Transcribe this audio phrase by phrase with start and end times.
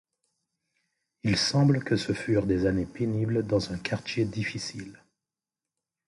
[1.21, 4.99] Il semble que ce furent des années pénible dans un quartier difficile.